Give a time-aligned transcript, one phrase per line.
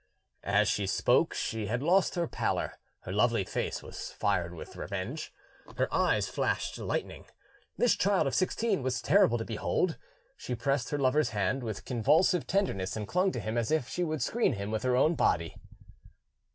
[0.49, 5.31] As she spoke she had lost her pallor; her lovely face was fired with revenge,
[5.77, 7.25] her eyes flashed lightning.
[7.77, 9.99] This child of sixteen was terrible to behold;
[10.35, 14.03] she pressed her lover's hand with convulsive tenderness, and clung to him as if she
[14.03, 15.55] would screen him with her own body.